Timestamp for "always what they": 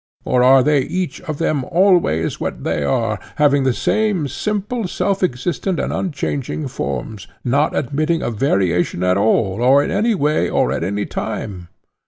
1.65-2.83